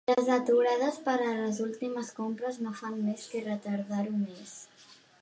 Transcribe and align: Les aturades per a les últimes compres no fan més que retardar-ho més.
Les 0.09 0.29
aturades 0.35 0.97
per 1.07 1.15
a 1.25 1.35
les 1.41 1.59
últimes 1.67 2.11
compres 2.21 2.59
no 2.65 2.75
fan 2.83 2.99
més 3.05 3.31
que 3.35 3.45
retardar-ho 3.53 4.19
més. 4.27 4.61